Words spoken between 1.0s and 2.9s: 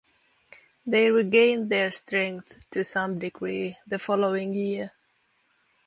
regained their strength to